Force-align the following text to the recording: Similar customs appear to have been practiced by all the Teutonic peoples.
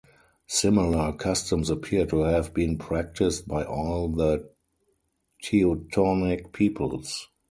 Similar 0.47 1.13
customs 1.13 1.69
appear 1.69 2.07
to 2.07 2.21
have 2.23 2.55
been 2.55 2.79
practiced 2.79 3.47
by 3.47 3.63
all 3.63 4.07
the 4.09 4.49
Teutonic 5.43 6.51
peoples. 6.53 7.27